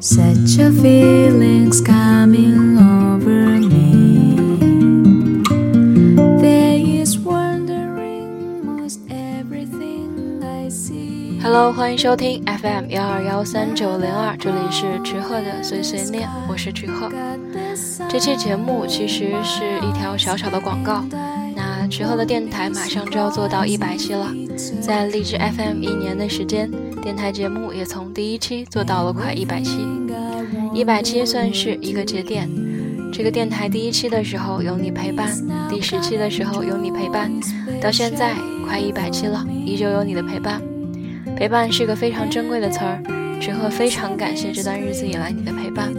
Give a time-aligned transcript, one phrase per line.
[0.00, 2.67] Set your feelings coming
[11.50, 17.10] Hello，欢迎收听 FM 幺二幺三九零二，这里是池鹤的碎碎念，我是池鹤。
[18.06, 21.02] 这期节目其实是一条小小的广告。
[21.56, 24.30] 那池鹤的电台马上就要做到一百期了，
[24.82, 29.78] 在荔枝 FM 一年的时间，电台节目也从第一期做到了快一百期。
[30.74, 32.46] 一百期算是一个节点。
[33.10, 35.34] 这个电台第一期的时候有你陪伴，
[35.70, 37.32] 第十期的时候有你陪伴，
[37.80, 38.34] 到现在
[38.66, 40.60] 快一百期了，依旧有你的陪伴。
[41.36, 43.02] 陪伴是个非常珍贵的词儿，
[43.40, 45.92] 陈赫非常感谢这段日子以来你的陪伴，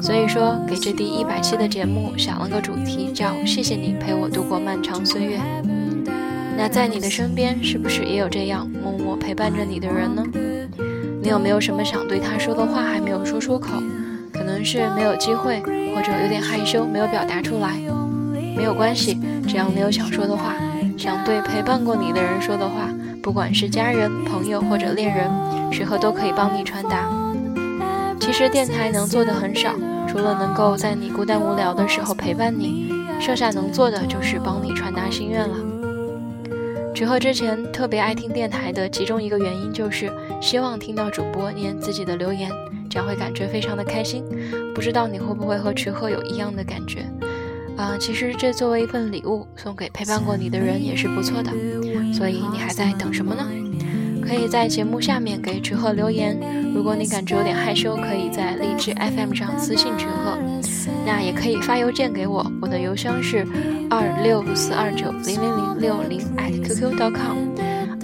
[0.00, 5.38] 所以说给这第一百期的节目想了个主题，叫谢谢你陪我度过漫长岁月。
[6.56, 10.22] 那在你的身边，是不是也有这样默默陪伴着你的人呢？
[11.22, 13.70] 你有没有什么想对他说的话还没有说出口？
[14.32, 15.60] 可能是没有机会，
[15.94, 17.76] 或者有点害羞没有表达出来，
[18.56, 20.54] 没有关系，只要你有想说的话，
[20.96, 22.88] 想对陪伴过你的人说的话。
[23.22, 25.30] 不管是家人、朋友或者恋人，
[25.72, 27.10] 时刻都可以帮你传达。
[28.20, 29.74] 其实电台能做的很少，
[30.06, 35.56] 除了能够在你孤单无聊的时候陪伴你，剩下能做的就是帮你传达心愿了。
[36.94, 40.10] 池鹤之前特别爱听电台的其中一个原因，就是
[40.40, 42.50] 希望听到主播念自己的留言，
[42.90, 44.24] 这样会感觉非常的开心。
[44.74, 47.06] 不知道你会不会和池鹤有一样的感觉？
[47.78, 51.52] 啊，其实这作为一份礼物送给陪伴过你的人也是不错的，
[52.12, 53.46] 所以你还在等什么呢？
[54.20, 56.38] 可以在节目下面给池鹤留言。
[56.74, 60.36] 如果你感觉有点害羞，可以在荔枝 FM 上私信池鹤，
[61.06, 63.46] 那也可以发邮件给我，我的邮箱是
[63.88, 67.38] 二六四二九零零零六零 @QQ.com，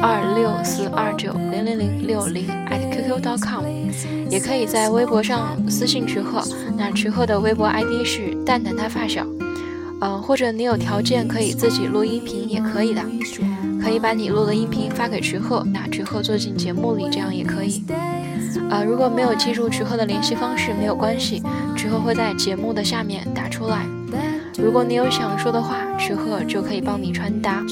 [0.01, 3.65] 二六四二九零零零六零 at qq dot com，
[4.31, 6.43] 也可以在微博上私信池鹤，
[6.79, 9.27] 那池鹤的微博 ID 是蛋蛋他发小。
[10.01, 13.03] 嗯，或者你有条件可以自己录音频也可以的，
[13.83, 17.85] 可以把你录的音频发给瞿鹤，那瞿鹤做进节目里，这样也可以。
[18.71, 21.43] 啊，如果没有记住瞿鹤的联系方式没有关系，
[21.77, 23.87] 瞿鹤会在节目的下面打出来。
[24.57, 27.65] 如果你有想说的话，池鹤就可以帮你传达。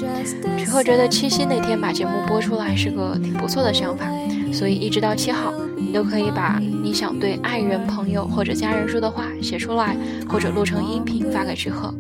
[0.59, 4.07] 池鹤觉得七夕那天把节目播出来是个挺不错的想法，
[4.53, 5.53] 所以一直到七号。
[5.77, 9.97] 你都可以把你想对爱人、朋友或者家人说的话写出来，
[10.29, 11.93] 或者录成音频发给池鹤。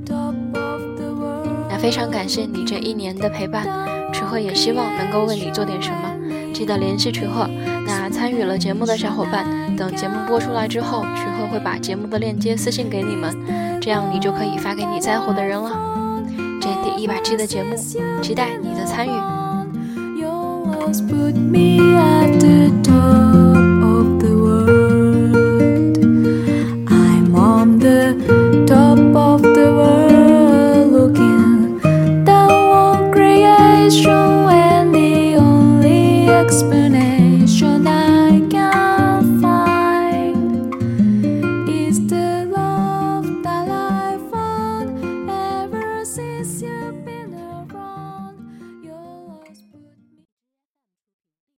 [1.68, 3.66] 那非常感谢你这一年的陪伴，
[4.12, 7.46] 池鹤也希望能够为你做点什么，记得联系池鹤。
[7.84, 9.44] 那参与了节目的小伙伴，
[9.82, 13.36] 等节目播出来之后，徐鹤会把节目的链接私信给你们，
[13.80, 15.72] 这样你就可以发给你在乎的人了。
[16.60, 17.74] 这第一百期的节目，
[18.22, 19.10] 期待你的参与。